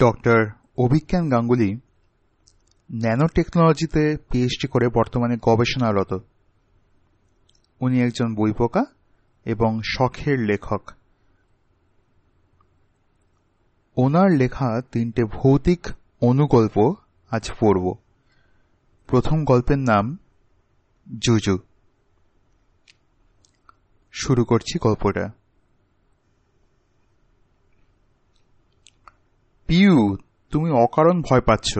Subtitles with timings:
[0.00, 1.74] Doctor Abhigyan Ganguly
[2.92, 6.24] nano টেকনোলজিতে PhD করে বর্তমানে গবেষণারত।
[7.80, 8.84] উনি একজন বইপোকা
[9.44, 10.90] এবং শখের লেখক।
[13.96, 15.86] ওনার লেখা তিনটে ভৌতিক
[16.20, 16.94] অনুগল্প
[17.30, 17.94] আজ পড়ব।
[19.06, 20.18] প্রথম গল্পের নাম
[21.18, 21.58] জুজু।
[24.12, 25.28] শুরু করছি গল্পটা
[29.66, 30.16] পিউ
[30.50, 31.78] তুমি অকারণ ভয় পাচ্ছ।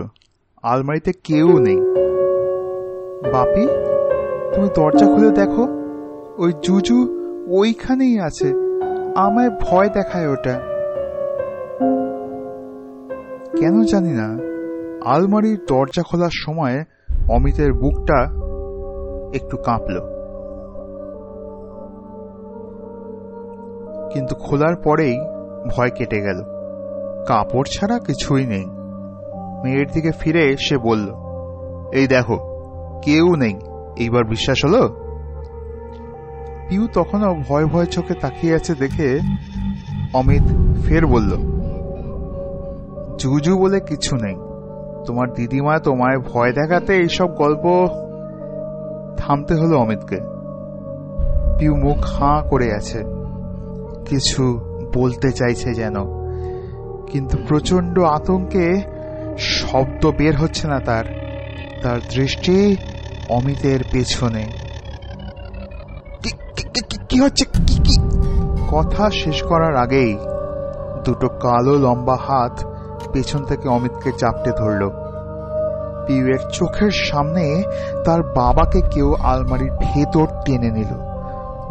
[0.62, 1.76] আলমারিতে কেউ নেই।
[3.32, 3.66] বাপি,
[4.54, 5.66] তুমি দরজা খুলে দেখো।
[6.38, 7.08] ওই জুজু
[7.48, 8.52] ওইখানেই আছে।
[9.16, 10.60] আমায় ভয় দেখায় ওটা।
[13.58, 14.38] কেন জানি না,
[15.10, 16.84] আলমারির দরজা খোলার সময়
[17.28, 18.22] অমিতের বুকটা
[19.34, 20.00] একটু কাঁপল।
[24.10, 25.20] কিন্তু খোলার পরেই
[25.76, 26.42] ভয় কেটে গেল।
[27.26, 28.81] কাপড় ছাড়া কিছুই নেই।
[29.62, 31.08] মেয়ের দিকে ফিরে সে বলল,
[31.92, 32.36] এই দেখো,
[33.05, 33.55] কেউ নেই।
[33.96, 34.82] এইবার বিশ্বাস হলো?
[36.69, 39.08] পিউ তখনও ভয় ভয় চোখে তাকিয়ে আছে দেখে
[40.14, 40.46] অমিত
[40.84, 41.32] ফের বলল,
[43.19, 44.36] জুজু বলে কিছু নেই।
[45.06, 47.64] তোমার দিদিমা তোমায় ভয় দেখাতে এইসব গল্প
[49.19, 50.19] থামতে হলো অমিতকে।
[51.58, 53.00] পিউ মুখ হাঁ করে আছে,
[54.06, 54.60] কিছু
[54.94, 55.97] বলতে চাইছে যেন।
[57.06, 58.66] কিন্তু প্রচণ্ড আতঙ্কে
[59.38, 61.05] শব্দ বের হচ্ছে না তার।
[61.83, 62.77] তার দৃষ্টি
[63.28, 64.47] অমিতের পেছনে।
[67.08, 67.44] কি হচ্ছে?
[67.44, 67.97] কি
[68.70, 70.19] কথা শেষ করার আগেই
[71.05, 72.64] দুটো কালো লম্বা হাত
[73.12, 74.88] পেছন থেকে অমিতকে চাপটে ধরল।
[76.06, 77.62] পিউয়ের চোখের সামনে
[78.05, 81.12] তার বাবাকে কেউ আলমারির ভেতর টেনে নিল।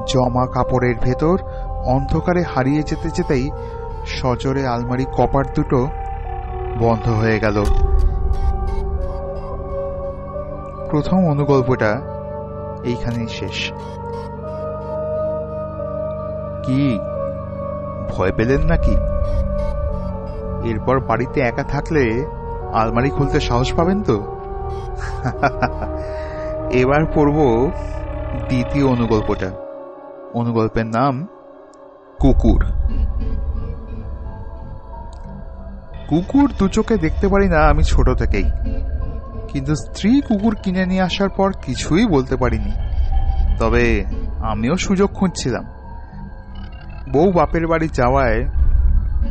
[0.07, 1.37] জমা কাপড়ের ভেতর
[1.85, 3.51] অন্ধকারে হারিয়ে যেতে যেতেই
[4.07, 5.87] সজরে আলমারি কপার দুটো
[6.81, 7.63] বন্ধ হয়ে গেল।
[10.89, 12.01] প্রথম অনুগল্পটা
[12.83, 13.71] এইখানেই শেষ।
[16.63, 16.99] কি?
[18.09, 18.95] ভয় পেলেন নাকি?
[20.69, 22.25] এরপর বাড়িতে একা থাকলে
[22.73, 24.21] আলমারি খুলতে সাহস পাবেন তো?
[26.71, 27.71] এবার পড়ব
[28.47, 29.51] দ্বিতীয় অনুগল্পটা।
[30.33, 31.27] অনুগল্পের নাম
[32.19, 32.65] কুকুর।
[36.11, 38.43] কুকুর দু চোখে দেখতে পারি না আমি ছোট থেকেই।
[39.47, 42.71] কিন্তু স্ত্রী কুকুর কিনে নিয়ে আসার পর কিছুই বলতে পারিনি।
[43.59, 44.03] তবে
[44.39, 45.65] আমিও সুযোগ খুঁজছিলাম।
[47.09, 48.45] বউ বাপের বাড়ি যাওয়ায়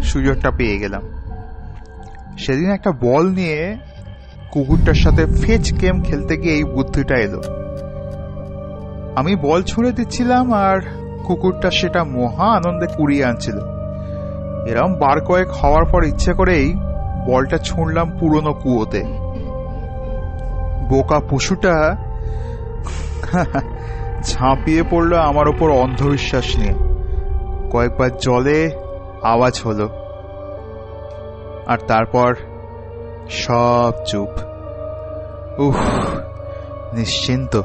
[0.02, 1.02] সুযোগটা পেয়ে গেলাম।
[2.38, 3.76] সেদিন একটা বল নিয়ে
[4.50, 7.42] কুকুরটার সাথে ফেচ গেম খেলতে গিয়ে এই বুদ্ধিটা এলো।
[9.16, 10.80] আমি বল ছুঁড়ে দিচ্ছিলাম আর
[11.24, 13.79] কুকুরটা সেটা মহা আনন্দে কুড়িয়ে আনছিল।
[14.66, 16.74] এরম বার কয়েক হওয়ার পর ইচ্ছে করেই
[17.26, 19.02] বলটা ছুঁড়লাম পুরনো কুয়োতে।
[20.88, 21.96] বোকা পশুটা
[24.22, 26.74] ঝাঁপিয়ে পড়ল আমার ওপর অন্ধবিশ্বাস নিয়ে।
[27.72, 28.70] কয়েকবার জলে
[29.22, 29.88] আওয়াজ হলো।
[31.66, 32.34] আর তারপর
[33.30, 34.28] সব চুপ।
[35.60, 35.76] উফ,
[36.94, 37.60] নিশ্চিন্ত।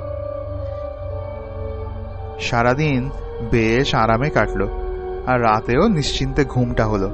[2.40, 3.10] সারাদিন
[3.52, 4.85] বেশ আরামে কাটলো।
[5.28, 7.10] আর রাতেও নিশ্চিন্তে ঘুমটা হলো।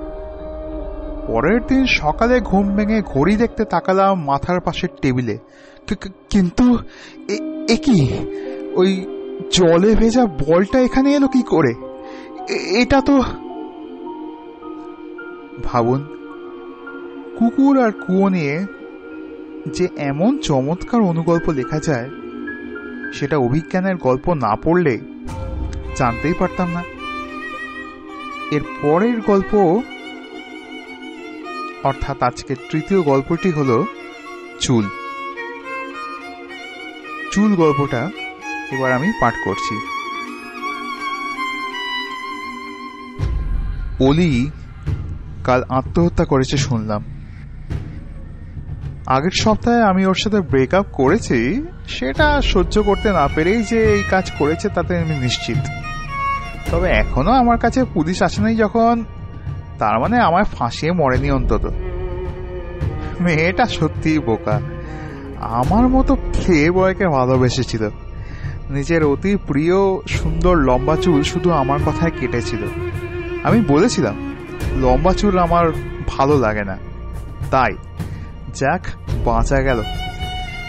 [1.28, 5.36] পরের দিন সকালে ঘুম ভেঙে ঘড়ি দেখতে তাকালাম মাথার পাশের টেবিলে।
[6.32, 6.66] কিন্তু
[7.70, 8.00] এ কি?
[8.74, 8.92] ওই
[9.52, 11.74] জলে ভেজা বলটা এখানে এলো কি করে?
[12.82, 13.16] এটা তো
[15.64, 16.02] ভাবুন,
[17.38, 18.56] কুকুর আর কুয়ো নিয়ে
[19.76, 22.08] যে এমন চমৎকার অনুগল্প লেখা যায়,
[23.14, 24.94] সেটা অভিজ্ঞানের গল্প না পড়লে
[25.98, 26.82] জানতেই পারতাম না।
[28.52, 29.82] এর পরের গল্প,
[31.84, 33.84] অর্থাৎ আজকের তৃতীয় গল্পটি হল
[34.60, 34.90] চুল।
[37.32, 38.12] চুল গল্পটা
[38.72, 39.76] এবার আমি পাঠ করছি।
[44.08, 44.52] অলি
[45.44, 47.04] কাল আত্মহত্যা করেছে শুনলাম।
[49.08, 54.32] আগের সপ্তাহে আমি ওর সাথে ব্রেকআপ করেছি, সেটা সহ্য করতে না পেরেই যে এই কাজ
[54.40, 55.58] করেছে তাতে আমি নিশ্চিত।
[56.70, 59.04] তবে এখনও আমার কাছে পুলিশ আসে নাই যখন,
[59.80, 61.74] তার মানে আমায় ফাঁসিয়ে মরেনি অন্তত।
[63.20, 64.62] মেয়েটা সত্যিই বোকা।
[65.40, 67.90] আমার মতো খেয়ে বয়কে ভালোবেসেছিল।
[68.70, 69.74] নিজের অতি প্রিয়,
[70.08, 72.60] সুন্দর লম্বা চুল শুধু আমার কথায় কেটেছিল।
[73.44, 74.36] আমি বলেছিলাম,
[74.82, 75.72] লম্বা চুল আমার
[76.08, 76.78] ভালো লাগে না।
[77.52, 77.72] তাই,
[78.54, 78.82] যাক,
[79.26, 79.84] বাঁচা গেল।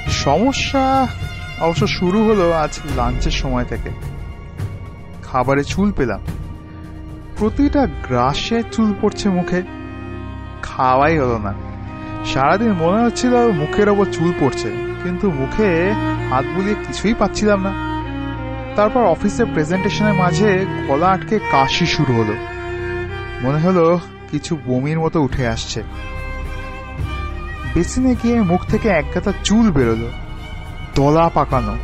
[0.08, 1.06] সমস্যা
[1.60, 4.11] অবশ্য শুরু হলো আজ লাঞ্চের সময় থেকে।
[5.32, 6.20] খাবারে চুল পেলাম।
[7.38, 9.62] প্রতিটা গ্রাসে চুল পড়ছে মুখে।
[10.62, 11.54] খাওয়াই হলো না।
[12.24, 14.70] সারাদিন মনে হচ্ছিল মুখের ওপর চুল পড়ছে,
[15.02, 15.92] কিন্তু মুখে
[16.30, 17.72] হাত বুলিয়ে কিছুই পাচ্ছিলাম না।
[18.76, 22.34] তারপর অফিসের প্রেজেন্টেশনের মাঝে গলা আটকে কাশি শুরু হলো।
[23.42, 24.00] মনে হলো
[24.30, 25.82] কিছু বমির মতো উঠে আসছে।
[27.74, 29.04] বেসিনে গিয়ে মুখ থেকে এক
[29.44, 30.08] চুল বেরোলো।
[30.94, 31.74] দলা পাকানো।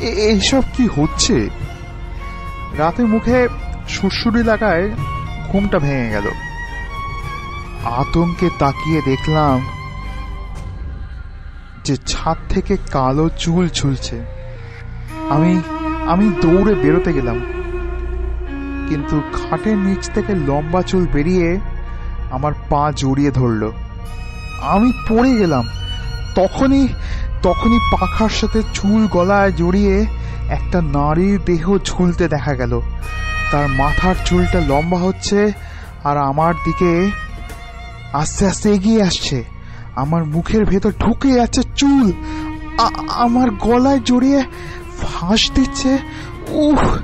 [0.00, 1.48] এইসব কি হচ্ছে?
[2.78, 3.48] রাতে মুখে
[3.88, 4.90] সুরসুরি লাগায়
[5.52, 6.30] ঘুমটা ভেঙে গেল।
[7.84, 9.66] আতঙ্কে তাকিয়ে দেখলাম
[11.84, 14.24] যে ছাদ থেকে কালো চুল ঝুলছে।
[15.30, 15.60] আমি
[16.06, 17.40] আমি দৌড়ে বেরোতে গেলাম।
[18.88, 21.60] কিন্তু খাটের নিচ থেকে লম্বা চুল বেরিয়ে
[22.30, 23.72] আমার পা জড়িয়ে ধরলো।
[24.62, 25.68] আমি পড়ে গেলাম।
[26.34, 26.88] তখনই
[27.42, 30.06] তখনই পাখার সাথে চুল গলায় জড়িয়ে
[30.54, 32.80] একটা নারীর দেহ ঝুলতে দেখা গেল।
[33.52, 35.52] তার মাথার চুলটা লম্বা হচ্ছে
[36.04, 37.10] আর আমার দিকে
[38.12, 39.44] আস্তে আস্তে এগিয়ে আসছে।
[39.96, 42.12] আমার মুখের ভেতর ঢুকে যাচ্ছে চুল।
[43.08, 44.44] আমার গলায় জড়িয়ে
[45.02, 45.98] ফাঁস দিচ্ছে।
[46.48, 46.98] উহ,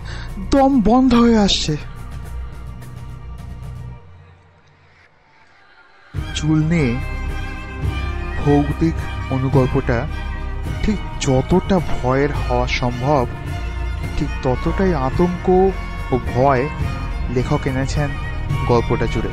[0.51, 1.77] দম বন্ধ হয়ে আসছে।
[6.35, 6.97] চুল নিয়ে
[8.45, 8.95] ভৌতিক
[9.33, 10.07] অনুগল্পটা
[10.83, 13.27] ঠিক যতটা ভয়ের হওয়া সম্ভব
[14.21, 15.49] ঠিক ততটাই আতঙ্ক
[16.13, 16.69] ও ভয়
[17.35, 18.09] লেখক এনেছেন
[18.67, 19.29] গল্পটা জুড়ে।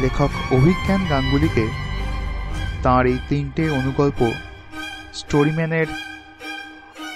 [0.00, 1.68] লেখক অভিজ্ঞান গাঙ্গুলিকে
[2.82, 4.32] তার এই তিনটে অনুগল্প
[5.14, 5.86] স্টোরিম্যানের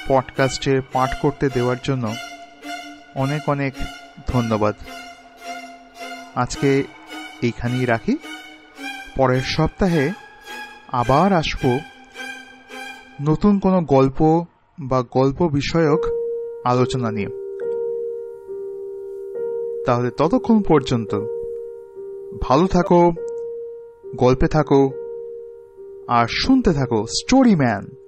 [0.09, 2.15] পডকাস্টে পাঠ করতে দেওয়ার জন্য
[3.15, 3.75] অনেক অনেক
[4.29, 4.75] ধন্যবাদ।
[6.35, 6.83] আজকে
[7.43, 8.17] এইখানেই রাখি।
[9.17, 10.11] পরের সপ্তাহে
[10.93, 11.79] আবার আসব
[13.23, 14.45] নতুন কোনো গল্প
[14.81, 16.01] বা গল্প বিষয়ক
[16.65, 17.29] আলোচনা নিয়ে।
[19.87, 21.15] তাহলে ততক্ষণ পর্যন্ত
[22.43, 23.11] ভালো থাকো,
[24.17, 24.91] গল্পে থাকো
[26.09, 28.06] আর শুনতে থাকো স্টোরি ম্যান।